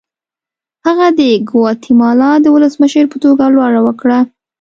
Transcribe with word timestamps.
هغه 0.85 1.07
د 1.19 1.21
ګواتیمالا 1.49 2.31
د 2.41 2.45
ولسمشر 2.55 3.05
په 3.11 3.17
توګه 3.23 3.43
لوړه 3.55 3.81
وکړه. 3.83 4.19